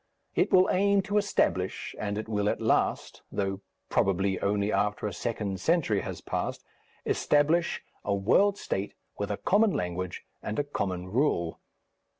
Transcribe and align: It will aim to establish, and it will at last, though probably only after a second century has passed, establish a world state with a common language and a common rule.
It 0.33 0.51
will 0.51 0.67
aim 0.71 1.03
to 1.03 1.19
establish, 1.19 1.93
and 1.99 2.17
it 2.17 2.27
will 2.27 2.49
at 2.49 2.59
last, 2.59 3.21
though 3.31 3.61
probably 3.87 4.39
only 4.39 4.71
after 4.73 5.05
a 5.05 5.13
second 5.13 5.59
century 5.59 6.01
has 6.01 6.21
passed, 6.21 6.63
establish 7.05 7.83
a 8.03 8.15
world 8.15 8.57
state 8.57 8.95
with 9.19 9.29
a 9.29 9.37
common 9.37 9.73
language 9.73 10.23
and 10.41 10.57
a 10.57 10.63
common 10.63 11.09
rule. 11.11 11.59